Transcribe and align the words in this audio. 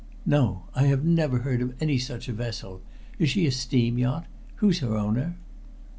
"No. 0.25 0.63
I 0.73 0.85
have 0.87 1.05
never 1.05 1.41
heard 1.43 1.61
of 1.61 1.79
any 1.79 1.99
such 1.99 2.27
a 2.27 2.33
vessel. 2.33 2.81
Is 3.19 3.29
she 3.29 3.45
a 3.45 3.51
steam 3.51 3.99
yacht? 3.99 4.25
Who's 4.55 4.79
her 4.79 4.97
owner?" 4.97 5.35